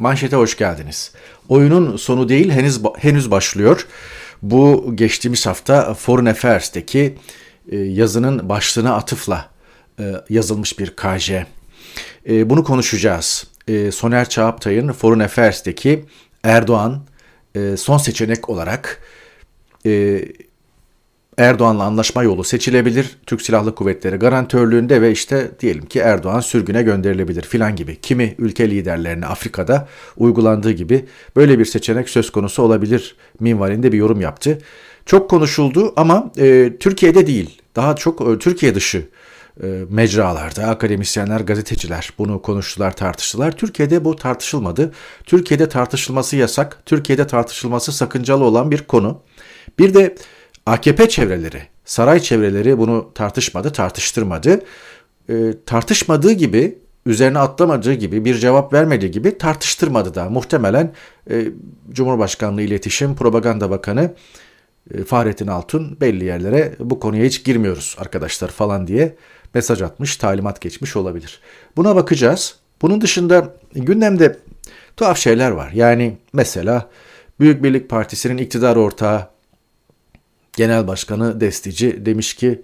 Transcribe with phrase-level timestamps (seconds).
[0.00, 1.12] Manşete hoş geldiniz.
[1.48, 3.86] Oyunun sonu değil henüz henüz başlıyor.
[4.42, 7.18] Bu geçtiğimiz hafta Foreign Affairs'teki
[7.70, 9.50] e, yazının başlığına atıfla
[9.98, 11.30] e, yazılmış bir KJ.
[11.30, 11.46] E,
[12.50, 13.46] bunu konuşacağız.
[13.92, 16.04] Soner Çağaptay'ın Foreign Affairs'teki
[16.44, 17.02] Erdoğan
[17.76, 19.02] son seçenek olarak
[21.40, 23.16] Erdoğan'la anlaşma yolu seçilebilir.
[23.26, 28.00] Türk Silahlı Kuvvetleri garantörlüğünde ve işte diyelim ki Erdoğan sürgüne gönderilebilir filan gibi.
[28.00, 31.04] Kimi ülke liderlerine Afrika'da uygulandığı gibi
[31.36, 34.58] böyle bir seçenek söz konusu olabilir minvalinde bir yorum yaptı.
[35.06, 39.08] Çok konuşuldu ama e, Türkiye'de değil daha çok e, Türkiye dışı
[39.62, 43.56] e, mecralarda akademisyenler, gazeteciler bunu konuştular, tartıştılar.
[43.56, 44.92] Türkiye'de bu tartışılmadı.
[45.24, 49.22] Türkiye'de tartışılması yasak, Türkiye'de tartışılması sakıncalı olan bir konu.
[49.78, 50.14] Bir de
[50.66, 54.60] AKP çevreleri, saray çevreleri bunu tartışmadı, tartıştırmadı.
[55.28, 60.30] E, tartışmadığı gibi, üzerine atlamadığı gibi, bir cevap vermediği gibi tartıştırmadı da.
[60.30, 60.92] Muhtemelen
[61.30, 61.44] e,
[61.90, 64.14] Cumhurbaşkanlığı İletişim Propaganda Bakanı
[64.94, 69.16] e, Fahrettin Altun belli yerlere bu konuya hiç girmiyoruz arkadaşlar falan diye
[69.54, 71.40] mesaj atmış, talimat geçmiş olabilir.
[71.76, 72.56] Buna bakacağız.
[72.82, 74.38] Bunun dışında gündemde
[74.96, 75.70] tuhaf şeyler var.
[75.74, 76.90] Yani mesela
[77.40, 79.28] Büyük Birlik Partisi'nin iktidar ortağı
[80.60, 82.62] Genel Başkanı Destici demiş ki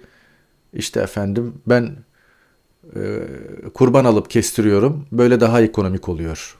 [0.72, 1.96] işte efendim ben
[2.96, 3.20] e,
[3.74, 5.06] kurban alıp kestiriyorum.
[5.12, 6.58] Böyle daha ekonomik oluyor.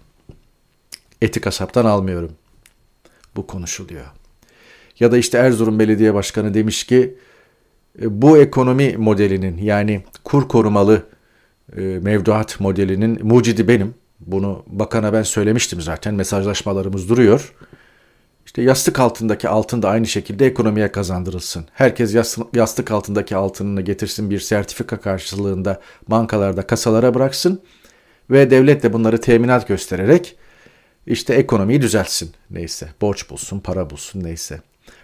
[1.23, 2.33] Eti kasaptan almıyorum.
[3.37, 4.07] Bu konuşuluyor.
[5.01, 7.15] Ya da işte Erzurum Belediye Başkanı demiş ki
[8.03, 11.03] e, bu ekonomi modelinin yani kur korumalı
[11.77, 13.95] e, mevduat modelinin mucidi benim.
[14.21, 17.55] Bunu bakana ben söylemiştim zaten mesajlaşmalarımız duruyor.
[18.57, 21.65] İşte yastık altındaki altın da aynı şekilde ekonomiye kazandırılsın.
[21.73, 22.15] Herkes
[22.55, 27.61] yastık altındaki altınını getirsin bir sertifika karşılığında bankalarda kasalara bıraksın
[28.31, 30.37] ve devlet de bunları teminat göstererek
[31.07, 32.31] işte ekonomiyi düzeltsin.
[32.51, 34.61] Neyse borç bulsun, para bulsun neyse.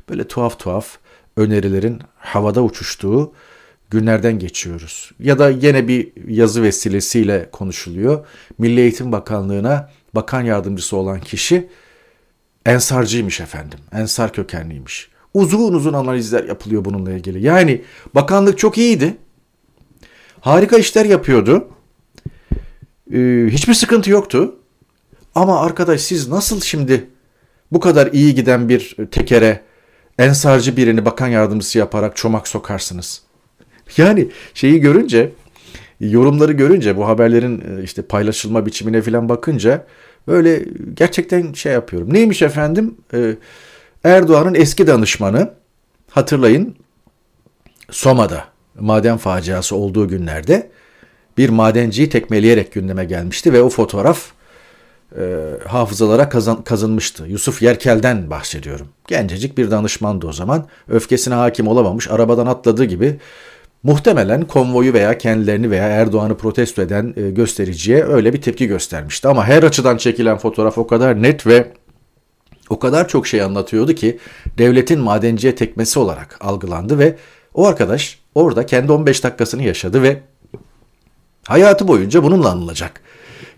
[0.08, 0.98] Böyle tuhaf tuhaf
[1.36, 3.32] önerilerin havada uçuştuğu
[3.90, 5.10] günlerden geçiyoruz.
[5.20, 8.26] Ya da yine bir yazı vesilesiyle konuşuluyor.
[8.58, 11.68] Milli Eğitim Bakanlığı'na bakan yardımcısı olan kişi
[12.66, 13.78] Ensarcıymış efendim.
[13.92, 15.08] Ensar kökenliymiş.
[15.34, 17.46] Uzun uzun analizler yapılıyor bununla ilgili.
[17.46, 17.82] Yani
[18.14, 19.16] bakanlık çok iyiydi.
[20.40, 21.68] Harika işler yapıyordu.
[23.12, 24.54] Ee, hiçbir sıkıntı yoktu.
[25.34, 27.10] Ama arkadaş siz nasıl şimdi
[27.72, 29.60] bu kadar iyi giden bir tekere
[30.18, 33.22] ensarcı birini bakan yardımcısı yaparak çomak sokarsınız?
[33.96, 35.32] Yani şeyi görünce,
[36.00, 39.86] yorumları görünce, bu haberlerin e, işte paylaşılma biçimine falan bakınca
[40.28, 42.14] Böyle gerçekten şey yapıyorum.
[42.14, 42.96] Neymiş efendim?
[43.14, 43.36] Ee,
[44.04, 45.54] Erdoğan'ın eski danışmanı
[46.10, 46.76] hatırlayın
[47.90, 48.44] Soma'da
[48.80, 50.70] maden faciası olduğu günlerde
[51.38, 54.32] bir madenciyi tekmeleyerek gündeme gelmişti ve o fotoğraf
[55.18, 55.22] e,
[55.66, 57.24] hafızalara kazan, kazınmıştı.
[57.28, 58.88] Yusuf Yerkel'den bahsediyorum.
[59.08, 60.66] Gencecik bir danışmandı o zaman.
[60.88, 63.18] Öfkesine hakim olamamış, arabadan atladığı gibi
[63.82, 69.28] Muhtemelen konvoyu veya kendilerini veya Erdoğan'ı protesto eden e, göstericiye öyle bir tepki göstermişti.
[69.28, 71.72] Ama her açıdan çekilen fotoğraf o kadar net ve
[72.70, 74.18] o kadar çok şey anlatıyordu ki
[74.58, 77.16] devletin madenciye tekmesi olarak algılandı ve
[77.54, 80.20] o arkadaş orada kendi 15 dakikasını yaşadı ve
[81.46, 83.00] hayatı boyunca bununla anılacak.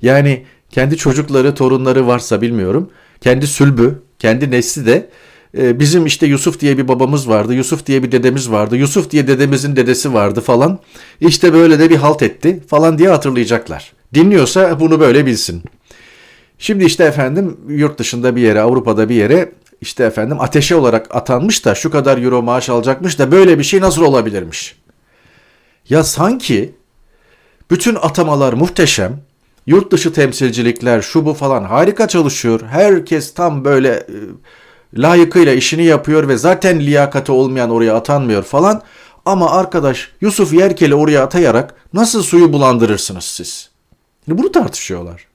[0.02, 2.90] Yani kendi çocukları, torunları varsa bilmiyorum.
[3.20, 5.10] Kendi sülbü, kendi nesli de
[5.58, 9.26] ee, bizim işte Yusuf diye bir babamız vardı, Yusuf diye bir dedemiz vardı, Yusuf diye
[9.26, 10.78] dedemizin dedesi vardı falan.
[11.20, 13.92] İşte böyle de bir halt etti falan diye hatırlayacaklar.
[14.14, 15.62] Dinliyorsa bunu böyle bilsin.
[16.58, 21.64] Şimdi işte efendim yurt dışında bir yere, Avrupa'da bir yere işte efendim ateşe olarak atanmış
[21.64, 24.76] da şu kadar euro maaş alacakmış da böyle bir şey nasıl olabilirmiş?
[25.88, 26.74] Ya sanki
[27.70, 29.20] bütün atamalar muhteşem,
[29.66, 32.60] yurt dışı temsilcilikler şu bu falan harika çalışıyor.
[32.70, 34.16] Herkes tam böyle e,
[34.96, 38.82] layıkıyla işini yapıyor ve zaten liyakati olmayan oraya atanmıyor falan.
[39.24, 43.70] Ama arkadaş Yusuf Yerkel'i oraya atayarak nasıl suyu bulandırırsınız siz?
[44.28, 45.26] Bunu tartışıyorlar.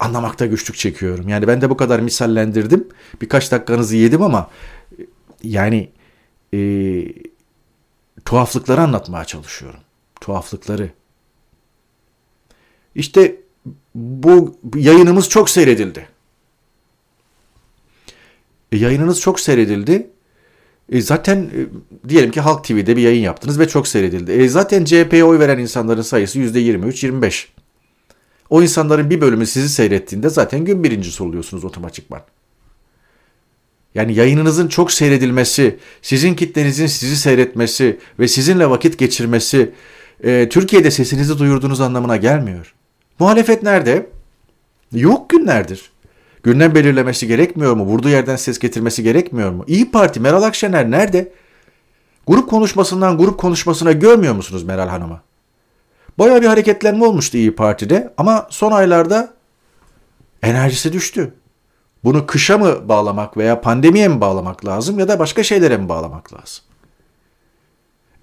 [0.00, 1.28] Anlamakta güçlük çekiyorum.
[1.28, 2.88] Yani ben de bu kadar misallendirdim.
[3.22, 4.50] Birkaç dakikanızı yedim ama
[5.42, 5.90] yani
[6.54, 6.58] e,
[8.24, 9.80] tuhaflıkları anlatmaya çalışıyorum.
[10.20, 10.90] Tuhaflıkları.
[12.94, 13.36] İşte
[13.94, 16.08] bu yayınımız çok seyredildi.
[18.72, 20.10] E, yayınınız çok seyredildi.
[20.92, 21.60] E, zaten e,
[22.08, 24.32] diyelim ki Halk TV'de bir yayın yaptınız ve çok seyredildi.
[24.32, 27.46] E, zaten CHP'ye oy veren insanların sayısı %23-25.
[28.50, 32.20] O insanların bir bölümü sizi seyrettiğinde zaten gün birincisi oluyorsunuz otomatikman.
[33.94, 39.70] Yani yayınınızın çok seyredilmesi, sizin kitlenizin sizi seyretmesi ve sizinle vakit geçirmesi
[40.24, 42.74] e, Türkiye'de sesinizi duyurduğunuz anlamına gelmiyor.
[43.18, 44.06] Muhalefet nerede?
[44.92, 45.90] Yok günlerdir.
[46.42, 47.84] Gündem belirlemesi gerekmiyor mu?
[47.84, 49.64] Vurduğu yerden ses getirmesi gerekmiyor mu?
[49.66, 51.32] İyi Parti Meral Akşener nerede?
[52.26, 55.20] Grup konuşmasından grup konuşmasına görmüyor musunuz Meral Hanım'ı?
[56.18, 59.34] Baya bir hareketlenme olmuştu İyi Parti'de ama son aylarda
[60.42, 61.34] enerjisi düştü.
[62.04, 66.32] Bunu kışa mı bağlamak veya pandemiye mi bağlamak lazım ya da başka şeylere mi bağlamak
[66.32, 66.64] lazım?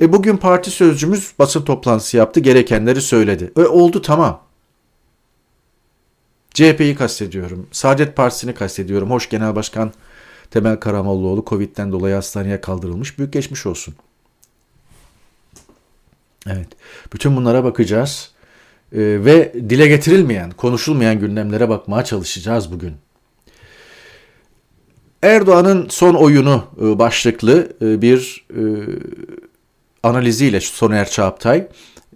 [0.02, 3.54] E bugün parti sözcümüz basın toplantısı yaptı, gerekenleri söyledi.
[3.58, 4.45] E oldu tamam.
[6.56, 7.68] CHP'yi kastediyorum.
[7.72, 9.12] Saadet Partisi'ni kastediyorum.
[9.12, 9.94] Hoş Genel Başkan
[10.52, 13.18] Temel Karamollaoğlu Covid'den dolayı hastaneye kaldırılmış.
[13.18, 13.96] Büyük geçmiş olsun.
[16.48, 16.68] Evet.
[17.14, 18.32] Bütün bunlara bakacağız.
[18.92, 22.94] Ee, ve dile getirilmeyen, konuşulmayan gündemlere bakmaya çalışacağız bugün.
[25.24, 28.62] Erdoğan'ın son oyunu e, başlıklı e, bir e,
[30.04, 31.68] analiziyle Soner Çağaptay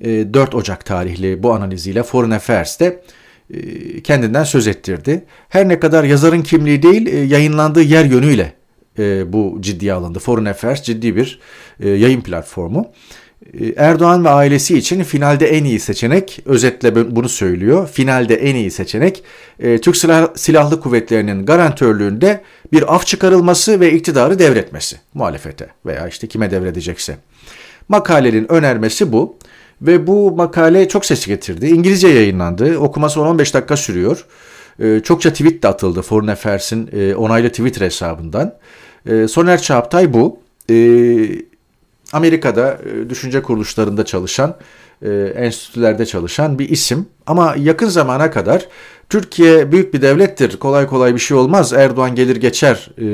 [0.04, 3.04] 4 Ocak tarihli bu analiziyle Foreign Affairs'te
[4.04, 5.26] kendinden söz ettirdi.
[5.50, 8.54] Her ne kadar yazarın kimliği değil yayınlandığı yer yönüyle
[9.34, 10.20] bu ciddiye alındı.
[10.20, 11.40] Foreign Affairs ciddi bir
[11.80, 12.92] yayın platformu.
[13.78, 19.24] Erdoğan ve ailesi için finalde en iyi seçenek, özetle bunu söylüyor, finalde en iyi seçenek
[19.60, 19.98] Türk
[20.36, 22.42] Silahlı Kuvvetleri'nin garantörlüğünde
[22.72, 27.18] bir af çıkarılması ve iktidarı devretmesi muhalefete veya işte kime devredecekse.
[27.88, 29.38] Makalenin önermesi bu
[29.82, 31.68] ve bu makale çok ses getirdi.
[31.68, 32.78] İngilizce yayınlandı.
[32.78, 34.26] Okuması 10-15 dakika sürüyor.
[34.80, 38.56] Ee, çokça tweet de atıldı Foreign Affairs'in e, onaylı Twitter hesabından.
[39.06, 40.40] Ee, Soner Çağaptay bu.
[40.70, 41.30] Ee,
[42.14, 44.56] Amerika'da e, düşünce kuruluşlarında çalışan,
[45.02, 47.06] e, enstitülerde çalışan bir isim.
[47.28, 48.68] Ama yakın zamana kadar
[49.10, 53.06] Türkiye büyük bir devlettir, kolay kolay bir şey olmaz, Erdoğan gelir geçer e,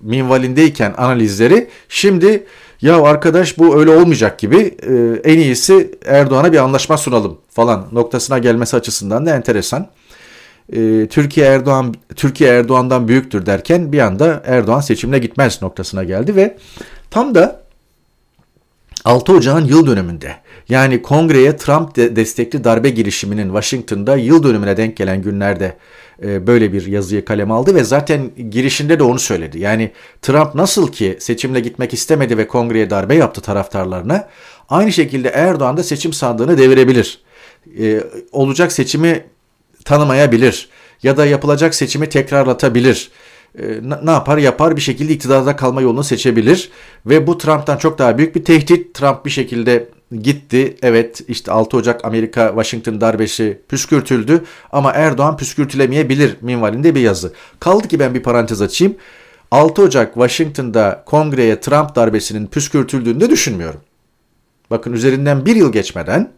[0.00, 2.46] minvalindeyken analizleri şimdi
[2.82, 8.38] ya arkadaş bu öyle olmayacak gibi e, en iyisi Erdoğan'a bir anlaşma sunalım falan noktasına
[8.38, 9.88] gelmesi açısından da enteresan.
[10.72, 16.56] E, Türkiye Erdoğan Türkiye Erdoğan'dan büyüktür derken bir anda Erdoğan seçimine gitmez noktasına geldi ve
[17.10, 17.67] tam da
[19.04, 20.36] 6 Ocağın yıl dönümünde
[20.68, 25.76] yani kongreye Trump destekli darbe girişiminin Washington'da yıl dönümüne denk gelen günlerde
[26.22, 29.58] e, böyle bir yazıyı kalem aldı ve zaten girişinde de onu söyledi.
[29.58, 29.92] Yani
[30.22, 34.28] Trump nasıl ki seçimle gitmek istemedi ve kongreye darbe yaptı taraftarlarına
[34.68, 37.18] aynı şekilde Erdoğan da seçim sandığını devirebilir.
[37.78, 38.00] Ee,
[38.32, 39.24] olacak seçimi
[39.84, 40.68] tanımayabilir
[41.02, 43.10] ya da yapılacak seçimi tekrarlatabilir.
[43.58, 44.38] Ee, ne yapar?
[44.38, 46.70] Yapar bir şekilde iktidarda kalma yolunu seçebilir
[47.06, 48.94] ve bu Trump'tan çok daha büyük bir tehdit.
[48.94, 49.88] Trump bir şekilde
[50.22, 50.76] gitti.
[50.82, 57.32] Evet işte 6 Ocak Amerika Washington darbesi püskürtüldü ama Erdoğan püskürtülemeyebilir minvalinde bir yazı.
[57.60, 58.96] Kaldı ki ben bir parantez açayım.
[59.50, 63.80] 6 Ocak Washington'da kongreye Trump darbesinin püskürtüldüğünü de düşünmüyorum.
[64.70, 66.32] Bakın üzerinden bir yıl geçmeden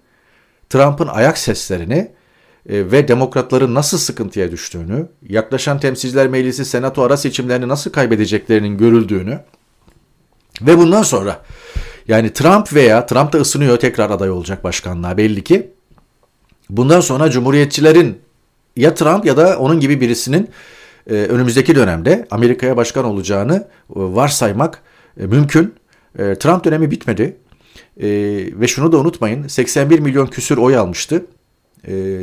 [0.71, 2.20] Trump'ın ayak seslerini e,
[2.67, 9.41] ve demokratların nasıl sıkıntıya düştüğünü, yaklaşan temsilciler meclisi senato ara seçimlerini nasıl kaybedeceklerinin görüldüğünü
[10.63, 11.43] ve bundan sonra
[12.09, 15.71] yani Trump veya Trump da ısınıyor tekrar aday olacak başkanlığa belli ki.
[16.71, 18.19] Bundan sonra cumhuriyetçilerin
[18.77, 20.51] ya Trump ya da onun gibi birisinin
[21.11, 24.83] e, önümüzdeki dönemde Amerika'ya başkan olacağını e, varsaymak
[25.21, 25.75] e, mümkün.
[26.19, 27.37] E, Trump dönemi bitmedi.
[28.01, 28.09] E,
[28.61, 31.40] ve şunu da unutmayın 81 milyon küsür oy almıştı e,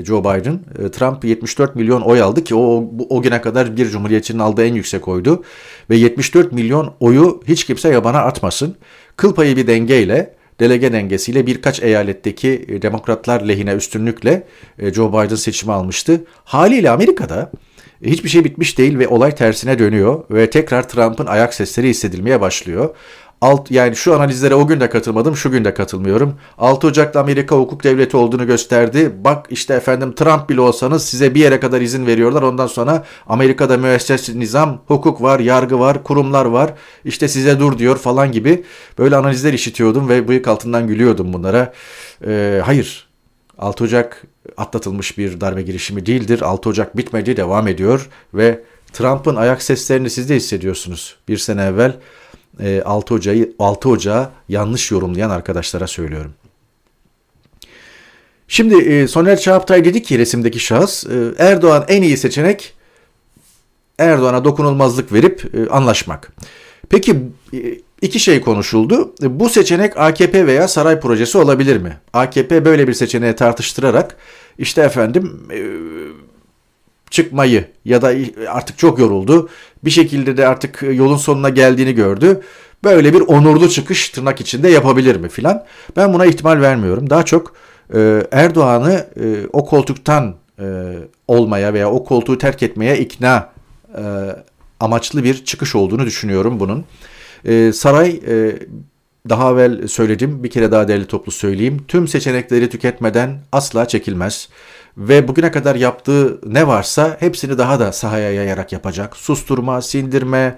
[0.06, 0.60] Joe Biden.
[0.86, 4.74] E, Trump 74 milyon oy aldı ki o, o güne kadar bir cumhuriyetçinin aldığı en
[4.74, 5.44] yüksek oydu.
[5.90, 8.76] Ve 74 milyon oyu hiç kimse yabana atmasın.
[9.18, 14.48] Kıl payı bir dengeyle delege dengesiyle birkaç eyaletteki e, demokratlar lehine üstünlükle
[14.94, 16.26] Joe Biden seçimi almıştı.
[16.44, 17.52] Haliyle Amerika'da
[18.02, 22.96] hiçbir şey bitmiş değil ve olay tersine dönüyor ve tekrar Trump'ın ayak sesleri hissedilmeye başlıyor.
[23.42, 26.36] Alt, yani şu analizlere o gün de katılmadım, şu gün de katılmıyorum.
[26.58, 29.12] 6 Ocak'ta Amerika hukuk devleti olduğunu gösterdi.
[29.24, 32.42] Bak işte efendim Trump bile olsanız size bir yere kadar izin veriyorlar.
[32.42, 36.74] Ondan sonra Amerika'da müesses nizam, hukuk var, yargı var, kurumlar var.
[37.06, 38.64] İşte size dur diyor falan gibi
[38.98, 41.74] böyle analizler işitiyordum ve bıyık altından gülüyordum bunlara.
[42.28, 43.08] Ee, hayır,
[43.58, 44.24] 6 Ocak
[44.58, 46.42] atlatılmış bir darbe girişimi değildir.
[46.42, 48.64] 6 Ocak bitmedi, devam ediyor ve
[48.94, 51.16] Trump'ın ayak seslerini siz de hissediyorsunuz.
[51.28, 51.94] Bir sene evvel
[52.86, 56.34] 6 e, Ocağı 6 Ocağı yanlış yorumlayan arkadaşlara söylüyorum.
[58.48, 62.74] Şimdi e, Soner Çağaptay dedi ki resimdeki şahıs e, Erdoğan en iyi seçenek
[64.00, 66.34] Erdoğan'a dokunulmazlık verip anlaşmak.
[66.90, 67.16] Peki
[68.02, 69.16] iki şey konuşuldu.
[69.22, 71.98] Bu seçenek AKP veya saray projesi olabilir mi?
[72.14, 74.18] AKP böyle bir seçeneği tartıştırarak
[74.58, 75.48] işte efendim
[77.10, 78.14] çıkmayı ya da
[78.50, 79.50] artık çok yoruldu.
[79.86, 82.42] Bir şekilde de artık yolun sonuna geldiğini gördü.
[82.84, 85.64] Böyle bir onurlu çıkış tırnak içinde yapabilir mi filan.
[85.96, 87.10] Ben buna ihtimal vermiyorum.
[87.10, 87.54] Daha çok
[87.94, 90.94] e, Erdoğan'ı e, o koltuktan e,
[91.28, 93.50] olmaya veya o koltuğu terk etmeye ikna
[94.80, 96.86] amaçlı bir çıkış olduğunu düşünüyorum bunun.
[97.72, 98.22] Saray
[99.30, 101.86] daha evvel söyledim bir kere daha değerli toplu söyleyeyim.
[101.88, 104.50] Tüm seçenekleri tüketmeden asla çekilmez.
[104.98, 109.18] Ve bugüne kadar yaptığı ne varsa hepsini daha da sahaya yayarak yapacak.
[109.18, 110.58] Susturma, sindirme,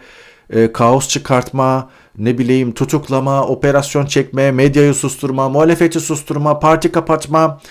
[0.50, 7.62] e, kaos çıkartma, ne bileyim tutuklama, operasyon çekme, medyayı susturma, muhalefeti susturma, parti kapatma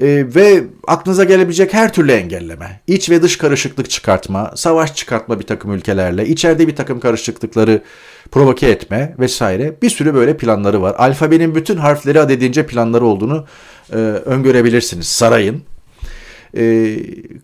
[0.00, 5.46] e, ve aklınıza gelebilecek her türlü engelleme, iç ve dış karışıklık çıkartma, savaş çıkartma bir
[5.46, 7.82] takım ülkelerle, içeride bir takım karışıklıkları
[8.30, 10.94] provoke etme vesaire bir sürü böyle planları var.
[10.98, 13.44] Alfabenin bütün harfleri adedince planları olduğunu
[13.92, 15.75] e, öngörebilirsiniz sarayın.
[16.56, 16.96] E,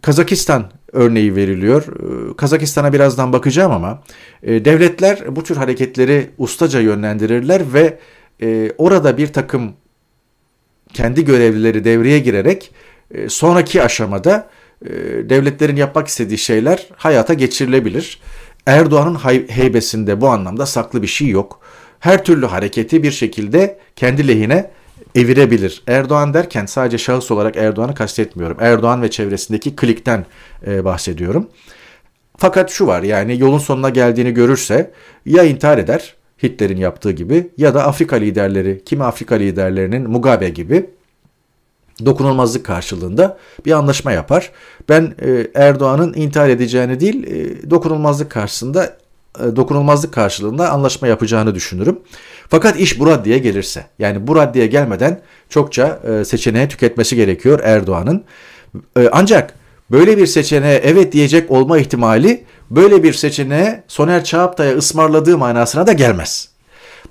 [0.03, 1.83] Kazakistan örneği veriliyor.
[1.83, 4.03] E, Kazakistan'a birazdan bakacağım ama
[4.43, 7.99] e, devletler bu tür hareketleri ustaca yönlendirirler ve
[8.43, 9.73] e, orada bir takım
[10.93, 12.71] kendi görevlileri devreye girerek
[13.15, 14.49] e, sonraki aşamada
[14.85, 14.91] e,
[15.31, 18.21] devletlerin yapmak istediği şeyler hayata geçirilebilir.
[18.67, 19.15] Erdoğan'ın
[19.49, 21.61] heybesinde bu anlamda saklı bir şey yok.
[22.01, 24.71] Her türlü hareketi bir şekilde kendi lehine
[25.15, 25.83] evirebilir.
[25.87, 28.57] Erdoğan derken sadece şahıs olarak Erdoğan'ı kastetmiyorum.
[28.61, 30.27] Erdoğan ve çevresindeki klikten
[30.67, 31.49] e, bahsediyorum.
[32.37, 34.91] Fakat şu var yani yolun sonuna geldiğini görürse
[35.27, 40.91] ya intihar eder Hitler'in yaptığı gibi ya da Afrika liderleri, kimi Afrika liderlerinin Mugabe gibi
[42.05, 44.51] dokunulmazlık karşılığında bir anlaşma yapar.
[44.89, 48.97] Ben e, Erdoğan'ın intihar edeceğini değil, e, dokunulmazlık karşısında
[49.57, 51.99] dokunulmazlık karşılığında anlaşma yapacağını düşünürüm.
[52.49, 58.25] Fakat iş bu raddeye gelirse, yani bu raddeye gelmeden çokça e, seçeneği tüketmesi gerekiyor Erdoğan'ın.
[58.97, 59.55] E, ancak
[59.91, 65.93] böyle bir seçeneğe evet diyecek olma ihtimali böyle bir seçeneğe Soner Çağaptay'a ısmarladığı manasına da
[65.93, 66.49] gelmez.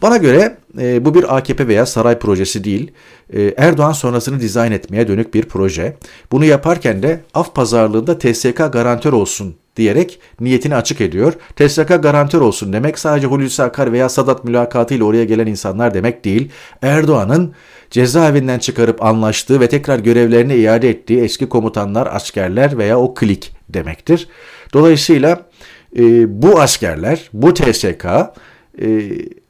[0.01, 2.91] Bana göre e, bu bir AKP veya saray projesi değil,
[3.33, 5.97] e, Erdoğan sonrasını dizayn etmeye dönük bir proje.
[6.31, 11.33] Bunu yaparken de af pazarlığında TSK garantör olsun diyerek niyetini açık ediyor.
[11.55, 16.25] TSK garantör olsun demek sadece Hulusi Akar veya Sadat mülakatı ile oraya gelen insanlar demek
[16.25, 16.49] değil.
[16.81, 17.53] Erdoğan'ın
[17.91, 24.27] cezaevinden çıkarıp anlaştığı ve tekrar görevlerine iade ettiği eski komutanlar, askerler veya o klik demektir.
[24.73, 25.45] Dolayısıyla
[25.97, 26.01] e,
[26.41, 28.05] bu askerler, bu TSK
[28.81, 28.87] e,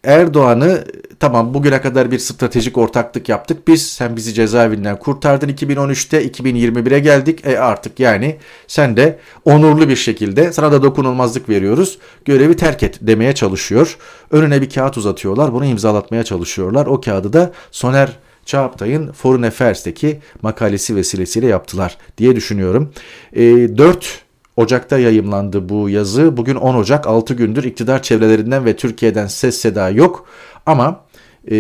[0.03, 0.85] Erdoğan'ı
[1.19, 7.45] tamam bugüne kadar bir stratejik ortaklık yaptık biz sen bizi cezaevinden kurtardın 2013'te 2021'e geldik
[7.45, 12.97] e artık yani sen de onurlu bir şekilde sana da dokunulmazlık veriyoruz görevi terk et
[13.01, 13.97] demeye çalışıyor.
[14.31, 18.09] Önüne bir kağıt uzatıyorlar bunu imzalatmaya çalışıyorlar o kağıdı da Soner
[18.45, 22.93] Çağaptay'ın Foreign Affairs'teki makalesi vesilesiyle yaptılar diye düşünüyorum.
[23.33, 23.43] E,
[23.77, 24.21] 4
[24.55, 26.37] Ocak'ta yayımlandı bu yazı.
[26.37, 30.27] Bugün 10 Ocak 6 gündür iktidar çevrelerinden ve Türkiye'den ses seda yok.
[30.65, 31.05] Ama
[31.51, 31.55] e,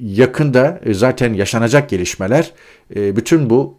[0.00, 2.52] yakında e, zaten yaşanacak gelişmeler
[2.96, 3.78] e, bütün bu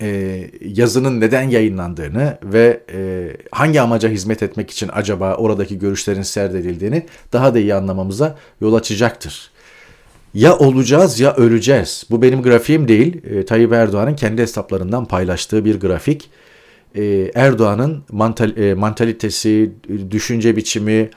[0.00, 7.06] e, yazının neden yayınlandığını ve e, hangi amaca hizmet etmek için acaba oradaki görüşlerin serdedildiğini
[7.32, 9.50] daha da iyi anlamamıza yol açacaktır.
[10.34, 12.04] Ya olacağız ya öleceğiz.
[12.10, 13.24] Bu benim grafiğim değil.
[13.24, 16.30] E, Tayyip Erdoğan'ın kendi hesaplarından paylaştığı bir grafik.
[16.94, 19.72] E, Erdoğan'ın mantal, e, mantalitesi,
[20.10, 21.10] düşünce biçimi,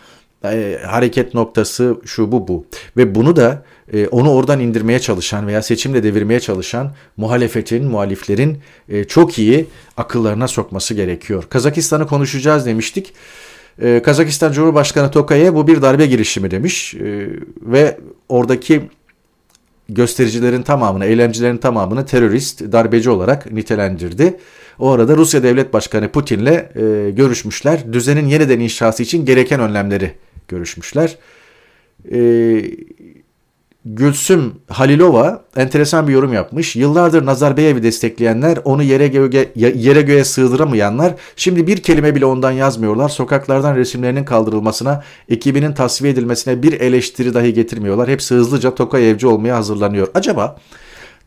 [0.43, 2.65] e, hareket noktası şu bu bu.
[2.97, 8.57] Ve bunu da e, onu oradan indirmeye çalışan veya seçimle devirmeye çalışan muhalefetin, muhaliflerin
[8.89, 9.65] e, çok iyi
[9.97, 11.43] akıllarına sokması gerekiyor.
[11.49, 13.13] Kazakistan'ı konuşacağız demiştik.
[13.81, 17.29] E, Kazakistan Cumhurbaşkanı Tokay'e bu bir darbe girişimi demiş e,
[17.61, 17.97] ve
[18.29, 18.81] oradaki
[19.89, 24.37] göstericilerin tamamını, eylemcilerin tamamını terörist, darbeci olarak nitelendirdi.
[24.79, 27.93] O arada Rusya Devlet Başkanı Putin'le e, görüşmüşler.
[27.93, 30.11] Düzenin yeniden inşası için gereken önlemleri
[30.47, 31.17] görüşmüşler.
[32.11, 32.19] E,
[33.85, 36.75] Gülsüm Halilova enteresan bir yorum yapmış.
[36.75, 43.09] Yıllardır Nazarbayev'i destekleyenler, onu yere göğe, yere göğe sığdıramayanlar şimdi bir kelime bile ondan yazmıyorlar.
[43.09, 48.09] Sokaklardan resimlerinin kaldırılmasına, ekibinin tasfiye edilmesine bir eleştiri dahi getirmiyorlar.
[48.09, 50.07] Hepsi hızlıca Tokayevci olmaya hazırlanıyor.
[50.13, 50.57] Acaba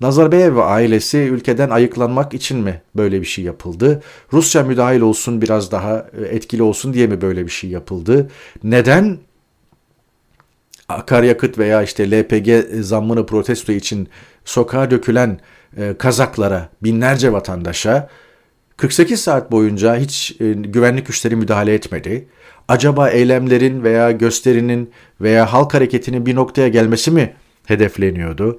[0.01, 4.03] Nazarbayev ve ailesi ülkeden ayıklanmak için mi böyle bir şey yapıldı?
[4.33, 8.31] Rusya müdahil olsun biraz daha etkili olsun diye mi böyle bir şey yapıldı?
[8.65, 9.19] Neden
[10.91, 12.49] akaryakıt veya işte LPG
[12.81, 14.09] zammını protesto için
[14.45, 15.41] sokağa dökülen
[15.77, 18.09] e, kazaklara, binlerce vatandaşa
[18.77, 22.29] 48 saat boyunca hiç e, güvenlik güçleri müdahale etmedi.
[22.69, 27.35] Acaba eylemlerin veya gösterinin veya halk hareketinin bir noktaya gelmesi mi
[27.67, 28.59] hedefleniyordu?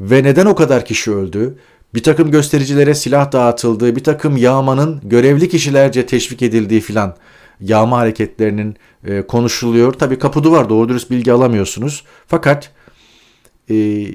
[0.00, 1.58] Ve neden o kadar kişi öldü?
[1.94, 7.16] Bir takım göstericilere silah dağıtıldı, bir takım yağmanın görevli kişilerce teşvik edildiği filan
[7.60, 9.92] yağma hareketlerinin e, konuşuluyor.
[9.92, 12.04] Tabi kapı duvar doğru dürüst bilgi alamıyorsunuz.
[12.26, 12.70] Fakat
[13.70, 14.06] e,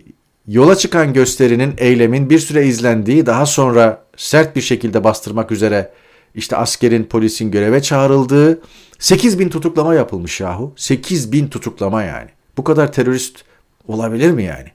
[0.47, 5.91] yola çıkan gösterinin, eylemin bir süre izlendiği, daha sonra sert bir şekilde bastırmak üzere
[6.35, 8.61] işte askerin, polisin göreve çağrıldığı
[8.99, 10.73] 8 bin tutuklama yapılmış yahu.
[10.75, 12.29] 8 bin tutuklama yani.
[12.57, 13.43] Bu kadar terörist
[13.87, 14.67] olabilir mi yani?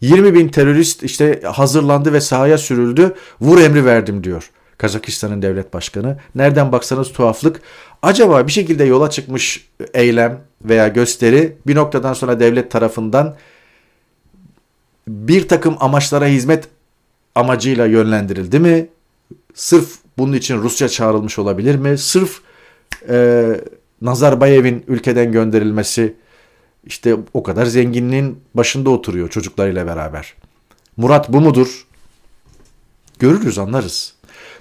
[0.00, 3.14] 20 bin terörist işte hazırlandı ve sahaya sürüldü.
[3.40, 4.50] Vur emri verdim diyor.
[4.78, 6.18] Kazakistan'ın devlet başkanı.
[6.34, 7.60] Nereden baksanız tuhaflık.
[8.02, 13.36] Acaba bir şekilde yola çıkmış eylem veya gösteri bir noktadan sonra devlet tarafından
[15.08, 16.68] bir takım amaçlara hizmet
[17.34, 18.88] amacıyla yönlendirildi mi?
[19.54, 21.98] Sırf bunun için Rusya çağrılmış olabilir mi?
[21.98, 22.40] Sırf
[23.08, 23.46] e,
[24.02, 26.14] Nazarbayev'in ülkeden gönderilmesi
[26.84, 30.34] işte o kadar zenginliğin başında oturuyor çocuklarıyla beraber.
[30.96, 31.86] Murat bu mudur?
[33.18, 34.17] Görürüz anlarız.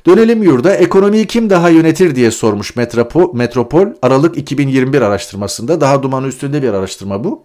[0.08, 5.82] Dönelim yurda ekonomiyi kim daha yönetir diye sormuş Metropol, Metropol Aralık 2021 araştırmasında.
[5.82, 7.44] Daha dumanı üstünde bir araştırma bu.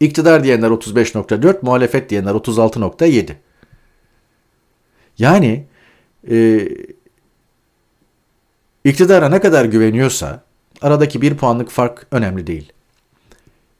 [0.00, 3.32] İktidar diyenler 35.4, muhalefet diyenler 36.7.
[5.18, 5.66] Yani
[6.30, 6.68] e,
[8.84, 10.44] iktidara ne kadar güveniyorsa
[10.82, 12.72] aradaki bir puanlık fark önemli değil.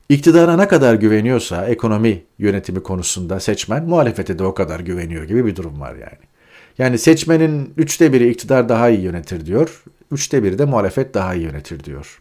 [0.08, 5.56] İktidara ne kadar güveniyorsa ekonomi yönetimi konusunda seçmen muhalefete de o kadar güveniyor gibi bir
[5.56, 6.33] durum var yani.
[6.78, 9.82] Yani seçmenin üçte biri iktidar daha iyi yönetir diyor.
[10.12, 12.20] Üçte biri de muhalefet daha iyi yönetir diyor.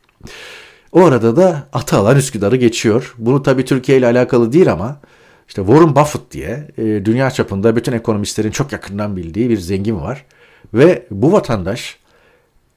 [0.91, 3.15] O arada da atı alan Üsküdar'ı geçiyor.
[3.17, 4.99] Bunu tabii Türkiye ile alakalı değil ama
[5.47, 10.25] işte Warren Buffett diye e, dünya çapında bütün ekonomistlerin çok yakından bildiği bir zengin var.
[10.73, 11.97] Ve bu vatandaş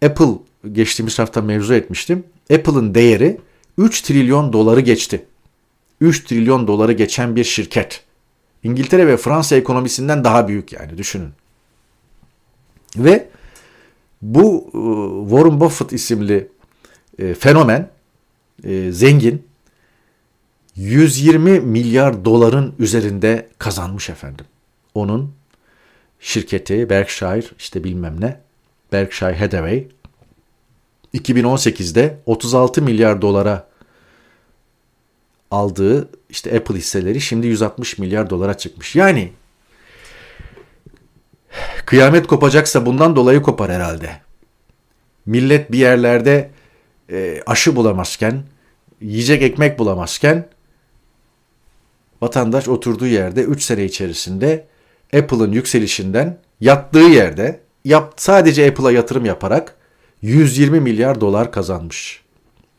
[0.04, 0.33] Apple
[0.73, 2.25] geçtiğimiz hafta mevzu etmiştim.
[2.52, 3.40] Apple'ın değeri
[3.78, 5.25] 3 trilyon doları geçti.
[6.00, 8.04] 3 trilyon doları geçen bir şirket.
[8.62, 11.30] İngiltere ve Fransa ekonomisinden daha büyük yani düşünün.
[12.99, 13.29] Ve
[14.23, 16.49] bu e, Warren Buffett isimli
[17.19, 17.90] e, fenomen,
[18.64, 19.47] e, zengin,
[20.77, 24.47] 120 milyar doların üzerinde kazanmış efendim.
[24.94, 25.33] Onun
[26.20, 28.40] şirketi Berkshire işte bilmem ne,
[28.92, 29.88] Berkshire Hathaway
[31.14, 33.68] 2018'de 36 milyar dolara
[35.51, 38.97] aldığı işte Apple hisseleri şimdi 160 milyar dolara çıkmış.
[38.97, 39.33] Yani
[41.87, 44.20] kıyamet kopacaksa bundan dolayı kopar herhalde.
[45.27, 46.51] Millet bir yerlerde
[47.11, 48.42] e, aşı bulamazken,
[49.01, 50.49] yiyecek ekmek bulamazken
[52.22, 54.66] vatandaş oturduğu yerde 3 sene içerisinde
[55.16, 59.77] Apple'ın yükselişinden yattığı yerde yap, sadece Apple'a yatırım yaparak
[60.22, 62.22] 120 milyar dolar kazanmış.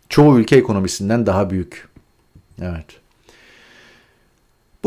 [0.10, 1.88] Çoğu ülke ekonomisinden daha büyük.
[2.62, 3.07] Evet.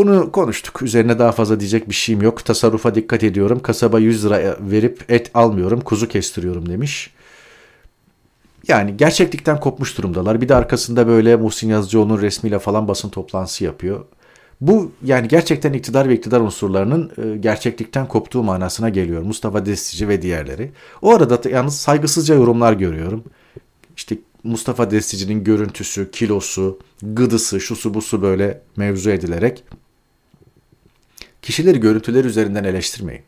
[0.00, 0.82] Bunu konuştuk.
[0.82, 2.44] Üzerine daha fazla diyecek bir şeyim yok.
[2.44, 3.60] Tasarrufa dikkat ediyorum.
[3.62, 5.80] Kasaba 100 lira verip et almıyorum.
[5.80, 7.10] Kuzu kestiriyorum demiş.
[8.68, 10.40] Yani gerçeklikten kopmuş durumdalar.
[10.40, 14.04] Bir de arkasında böyle Muhsin Yazıcıoğlu'nun resmiyle falan basın toplantısı yapıyor.
[14.60, 19.22] Bu yani gerçekten iktidar ve iktidar unsurlarının e, gerçeklikten koptuğu manasına geliyor.
[19.22, 20.70] Mustafa Destici ve diğerleri.
[21.02, 23.24] O arada yalnız saygısızca yorumlar görüyorum.
[23.96, 29.64] İşte Mustafa Destici'nin görüntüsü, kilosu, gıdısı, şusu busu böyle mevzu edilerek
[31.42, 33.22] kişileri görüntüler üzerinden eleştirmeyin.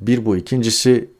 [0.00, 0.36] Bir bu.
[0.36, 1.10] ikincisi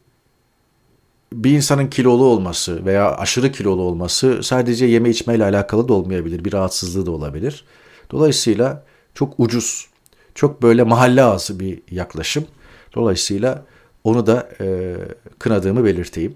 [1.33, 6.45] bir insanın kilolu olması veya aşırı kilolu olması sadece yeme içmeyle alakalı da olmayabilir.
[6.45, 7.65] Bir rahatsızlığı da olabilir.
[8.11, 9.87] Dolayısıyla çok ucuz,
[10.35, 12.47] çok böyle mahalle ağzı bir yaklaşım.
[12.95, 13.65] Dolayısıyla
[14.05, 14.97] onu da e,
[15.39, 16.35] kınadığımı belirteyim.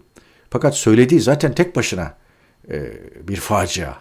[0.51, 2.15] Fakat söylediği zaten tek başına
[2.71, 2.93] e,
[3.29, 3.95] bir facia.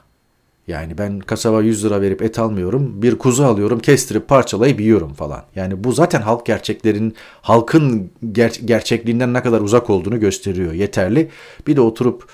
[0.67, 5.43] Yani ben kasaba 100 lira verip et almıyorum, bir kuzu alıyorum, kestirip parçalayıp yiyorum falan.
[5.56, 10.74] Yani bu zaten halk gerçeklerin, halkın ger- gerçekliğinden ne kadar uzak olduğunu gösteriyor.
[10.74, 11.30] Yeterli.
[11.67, 12.28] Bir de oturup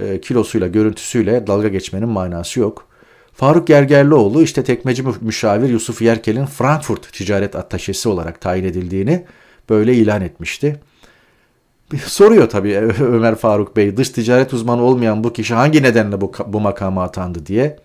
[0.00, 2.86] e, kilosuyla, görüntüsüyle dalga geçmenin manası yok.
[3.32, 9.24] Faruk Gergerlioğlu işte tekmeci müşavir Yusuf Yerkel'in Frankfurt ticaret attaşesi olarak tayin edildiğini
[9.70, 10.80] böyle ilan etmişti.
[12.06, 16.60] Soruyor tabii Ömer Faruk Bey dış ticaret uzmanı olmayan bu kişi hangi nedenle bu, bu
[16.60, 17.78] makama atandı diye.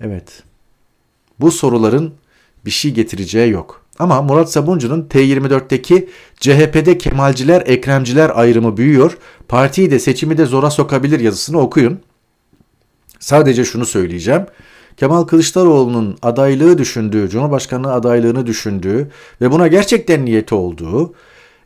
[0.00, 0.42] Evet
[1.40, 2.14] bu soruların
[2.66, 3.84] bir şey getireceği yok.
[3.98, 6.08] Ama Murat Sabuncu'nun T24'teki
[6.40, 9.18] CHP'de Kemalciler, Ekremciler ayrımı büyüyor.
[9.48, 12.00] Partiyi de seçimi de zora sokabilir yazısını okuyun.
[13.18, 14.46] Sadece şunu söyleyeceğim.
[14.96, 21.14] Kemal Kılıçdaroğlu'nun adaylığı düşündüğü, Cumhurbaşkanlığı adaylığını düşündüğü ve buna gerçekten niyeti olduğu,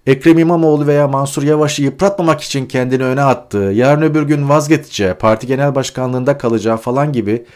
[0.08, 5.46] Ekrem İmamoğlu veya Mansur Yavaş'ı yıpratmamak için kendini öne attığı, yarın öbür gün vazgeçeceği, parti
[5.46, 7.46] genel başkanlığında kalacağı falan gibi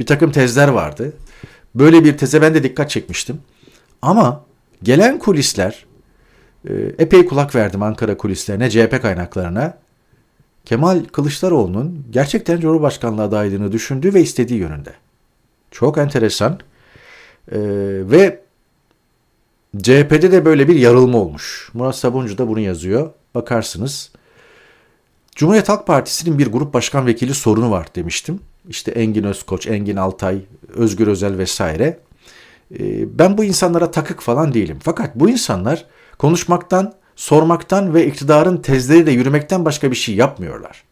[0.00, 1.12] bir takım tezler vardı.
[1.74, 3.40] Böyle bir teze ben de dikkat çekmiştim.
[4.02, 4.44] Ama
[4.82, 5.86] gelen kulisler,
[6.68, 9.78] e, epey kulak verdim Ankara kulislerine, CHP kaynaklarına.
[10.64, 14.92] Kemal Kılıçdaroğlu'nun gerçekten Cumhurbaşkanlığı adaylığını düşündüğü ve istediği yönünde.
[15.70, 16.58] Çok enteresan.
[17.52, 17.58] Ee,
[18.10, 18.41] ve
[19.78, 21.70] CHP'de de böyle bir yarılma olmuş.
[21.74, 23.10] Murat Sabuncu da bunu yazıyor.
[23.34, 24.10] Bakarsınız.
[25.34, 28.40] Cumhuriyet Halk Partisi'nin bir grup başkan vekili sorunu var demiştim.
[28.68, 31.98] İşte Engin Özkoç, Engin Altay, Özgür Özel vesaire.
[32.78, 34.78] Ee, ben bu insanlara takık falan değilim.
[34.82, 35.86] Fakat bu insanlar
[36.18, 40.84] konuşmaktan, sormaktan ve iktidarın tezleriyle yürümekten başka bir şey yapmıyorlar.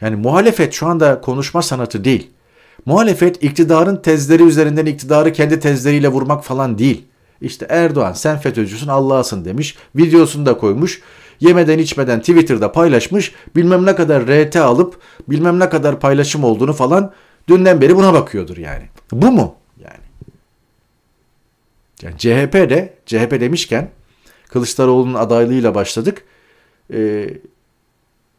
[0.00, 2.30] Yani muhalefet şu anda konuşma sanatı değil.
[2.86, 7.04] Muhalefet iktidarın tezleri üzerinden iktidarı kendi tezleriyle vurmak falan değil.
[7.44, 9.76] İşte Erdoğan sen FETÖ'cüsün Allah'sın demiş.
[9.96, 11.00] Videosunu da koymuş.
[11.40, 13.32] Yemeden içmeden Twitter'da paylaşmış.
[13.56, 17.12] Bilmem ne kadar RT alıp bilmem ne kadar paylaşım olduğunu falan
[17.48, 18.84] dünden beri buna bakıyordur yani.
[19.12, 19.54] Bu mu?
[19.78, 20.04] Yani.
[22.02, 23.90] Yani CHP de CHP demişken
[24.48, 26.24] Kılıçdaroğlu'nun adaylığıyla başladık.
[26.92, 27.30] Ee,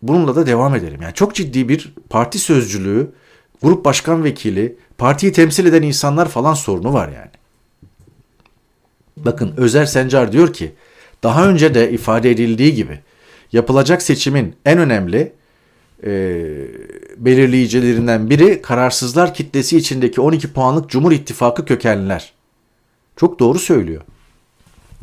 [0.02, 1.02] bununla da devam edelim.
[1.02, 3.12] Yani çok ciddi bir parti sözcülüğü,
[3.64, 7.32] grup başkan vekili, partiyi temsil eden insanlar falan sorunu var yani.
[9.26, 10.72] Bakın Özer Sencar diyor ki
[11.24, 13.00] daha önce de ifade edildiği gibi
[13.52, 15.34] yapılacak seçimin en önemli
[16.04, 16.12] e,
[17.18, 22.34] belirleyicilerinden biri kararsızlar kitlesi içindeki 12 puanlık Cumhur İttifakı kökenliler.
[23.16, 24.02] Çok doğru söylüyor.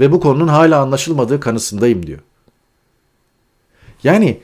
[0.00, 2.18] Ve bu konunun hala anlaşılmadığı kanısındayım diyor.
[4.04, 4.40] Yani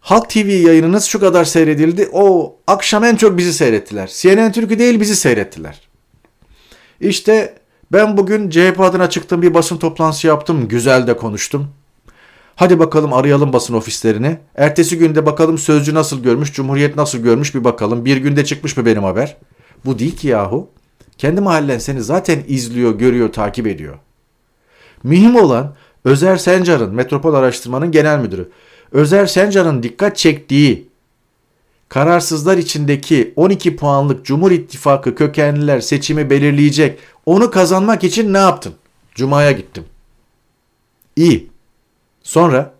[0.00, 2.08] Halk TV yayınınız şu kadar seyredildi.
[2.12, 4.10] O akşam en çok bizi seyrettiler.
[4.14, 5.80] CNN Türk'ü değil bizi seyrettiler.
[7.00, 7.59] İşte
[7.92, 10.68] ben bugün CHP adına çıktım bir basın toplantısı yaptım.
[10.68, 11.68] Güzel de konuştum.
[12.56, 14.38] Hadi bakalım arayalım basın ofislerini.
[14.54, 18.04] Ertesi günde bakalım Sözcü nasıl görmüş, Cumhuriyet nasıl görmüş bir bakalım.
[18.04, 19.36] Bir günde çıkmış mı benim haber?
[19.84, 20.68] Bu değil ki yahu.
[21.18, 23.98] Kendi mahallen seni zaten izliyor, görüyor, takip ediyor.
[25.02, 25.74] Mühim olan
[26.04, 28.50] Özer Sencar'ın, Metropol Araştırma'nın genel müdürü.
[28.92, 30.89] Özer Sencar'ın dikkat çektiği
[31.90, 36.98] kararsızlar içindeki 12 puanlık Cumhur İttifakı kökenliler seçimi belirleyecek.
[37.26, 38.74] Onu kazanmak için ne yaptın?
[39.14, 39.84] Cuma'ya gittim.
[41.16, 41.50] İyi.
[42.22, 42.74] Sonra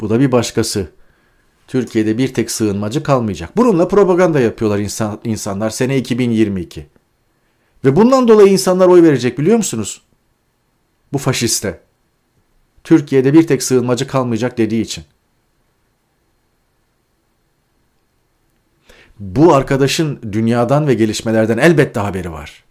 [0.00, 0.90] bu da bir başkası.
[1.68, 3.56] Türkiye'de bir tek sığınmacı kalmayacak.
[3.56, 6.86] Bununla propaganda yapıyorlar insan, insanlar sene 2022.
[7.84, 10.02] Ve bundan dolayı insanlar oy verecek biliyor musunuz?
[11.12, 11.85] Bu faşiste.
[12.86, 15.04] Türkiye'de bir tek sığınmacı kalmayacak dediği için.
[19.18, 22.64] Bu arkadaşın dünyadan ve gelişmelerden elbette haberi var.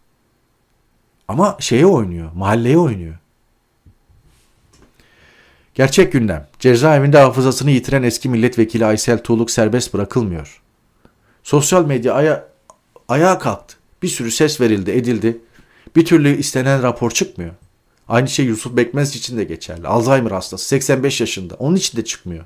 [1.28, 3.15] Ama şeye oynuyor, mahalleye oynuyor.
[5.73, 6.47] Gerçek gündem.
[6.60, 10.62] Cezaevinde hafızasını yitiren eski milletvekili Aysel Tuğluk serbest bırakılmıyor.
[11.43, 12.47] Sosyal medya aya
[13.08, 13.75] ayağa kalktı.
[14.01, 15.38] Bir sürü ses verildi, edildi.
[15.95, 17.51] Bir türlü istenen rapor çıkmıyor.
[18.07, 19.87] Aynı şey Yusuf Bekmez için de geçerli.
[19.87, 21.55] Alzheimer hastası 85 yaşında.
[21.55, 22.45] Onun için de çıkmıyor.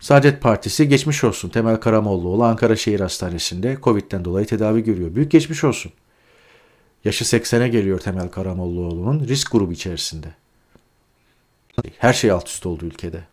[0.00, 1.48] Saadet Partisi geçmiş olsun.
[1.48, 5.14] Temel Karamollaoğlu Ankara Şehir Hastanesi'nde Covid'den dolayı tedavi görüyor.
[5.14, 5.92] Büyük geçmiş olsun.
[7.04, 10.34] Yaşı 80'e geliyor Temel Karamollaoğlu'nun risk grubu içerisinde.
[11.98, 13.24] Her şey alt üst oldu ülkede.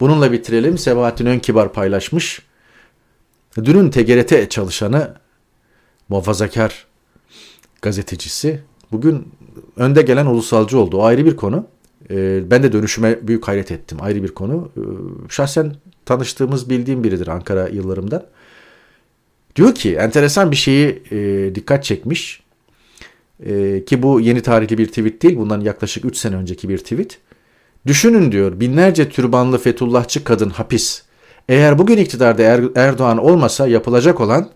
[0.00, 0.78] Bununla bitirelim.
[0.78, 2.42] Sebahattin Önkibar paylaşmış.
[3.56, 5.14] Dünün TGRT çalışanı
[6.08, 6.86] muhafazakar
[7.82, 9.32] gazetecisi bugün
[9.76, 10.96] önde gelen ulusalcı oldu.
[10.96, 11.66] O ayrı bir konu.
[12.10, 13.98] Ee, ben de dönüşüme büyük hayret ettim.
[14.00, 14.68] Ayrı bir konu.
[14.76, 14.80] Ee,
[15.28, 15.74] şahsen
[16.06, 18.26] tanıştığımız bildiğim biridir Ankara yıllarımda.
[19.56, 22.42] Diyor ki enteresan bir şeyi e, dikkat çekmiş.
[23.46, 25.36] E, ki bu yeni tarihli bir tweet değil.
[25.36, 27.18] Bundan yaklaşık 3 sene önceki bir tweet.
[27.86, 31.02] Düşünün diyor binlerce türbanlı Fethullahçı kadın hapis.
[31.48, 34.50] Eğer bugün iktidarda er, Erdoğan olmasa yapılacak olan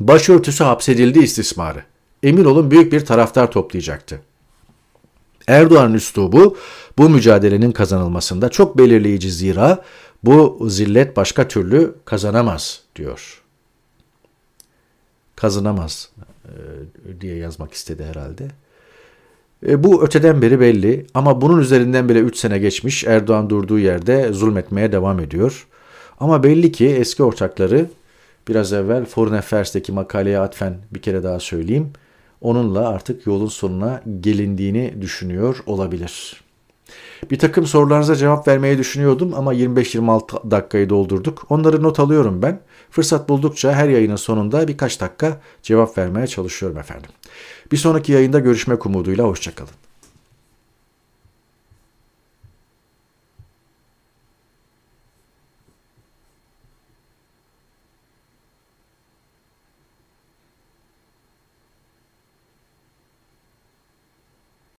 [0.00, 1.82] başörtüsü hapsedildi istismarı.
[2.22, 4.20] Emin olun büyük bir taraftar toplayacaktı.
[5.46, 6.56] Erdoğan'ın üslubu
[6.98, 9.84] bu mücadelenin kazanılmasında çok belirleyici zira
[10.24, 13.42] bu zillet başka türlü kazanamaz diyor.
[15.36, 16.10] Kazanamaz
[16.44, 18.48] e, diye yazmak istedi herhalde.
[19.66, 24.32] E, bu öteden beri belli ama bunun üzerinden bile 3 sene geçmiş Erdoğan durduğu yerde
[24.32, 25.66] zulmetmeye devam ediyor.
[26.20, 27.86] Ama belli ki eski ortakları
[28.48, 31.92] biraz evvel Foreign Affairs'teki makaleye atfen bir kere daha söyleyeyim
[32.40, 36.40] onunla artık yolun sonuna gelindiğini düşünüyor olabilir.
[37.30, 41.46] Bir takım sorularınıza cevap vermeyi düşünüyordum ama 25-26 dakikayı doldurduk.
[41.48, 42.60] Onları not alıyorum ben.
[42.90, 47.10] Fırsat buldukça her yayının sonunda birkaç dakika cevap vermeye çalışıyorum efendim.
[47.72, 49.87] Bir sonraki yayında görüşmek umuduyla hoşçakalın.